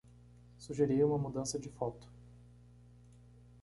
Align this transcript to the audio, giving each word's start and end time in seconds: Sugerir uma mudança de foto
Sugerir 0.57 1.03
uma 1.05 1.19
mudança 1.19 1.59
de 1.59 1.69
foto 1.69 2.09